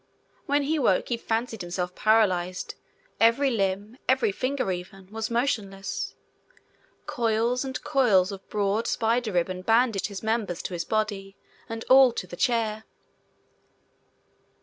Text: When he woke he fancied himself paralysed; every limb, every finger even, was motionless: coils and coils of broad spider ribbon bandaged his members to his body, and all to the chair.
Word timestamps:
When 0.47 0.63
he 0.63 0.79
woke 0.79 1.09
he 1.09 1.15
fancied 1.17 1.61
himself 1.61 1.93
paralysed; 1.93 2.73
every 3.19 3.51
limb, 3.51 3.99
every 4.09 4.31
finger 4.31 4.71
even, 4.71 5.05
was 5.11 5.29
motionless: 5.29 6.15
coils 7.05 7.63
and 7.63 7.79
coils 7.83 8.31
of 8.31 8.49
broad 8.49 8.87
spider 8.87 9.31
ribbon 9.33 9.61
bandaged 9.61 10.07
his 10.07 10.23
members 10.23 10.63
to 10.63 10.73
his 10.73 10.85
body, 10.85 11.35
and 11.69 11.85
all 11.87 12.11
to 12.13 12.25
the 12.25 12.35
chair. 12.35 12.83